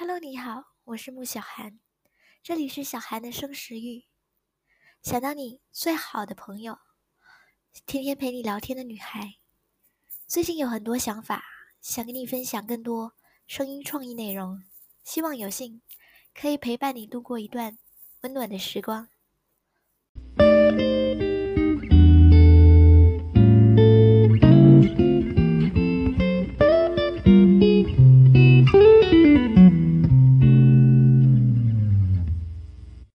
[0.00, 1.78] Hello，你好，我是穆小涵，
[2.42, 4.06] 这里是小涵的生食欲，
[5.02, 6.78] 想当你最好的朋友，
[7.84, 9.34] 天天陪你聊天的女孩。
[10.26, 11.44] 最近有很多想法，
[11.82, 13.12] 想跟你分享更多
[13.46, 14.64] 声音创意内容，
[15.04, 15.82] 希望有幸
[16.32, 17.76] 可以陪伴你度过一段
[18.22, 19.10] 温暖的时光。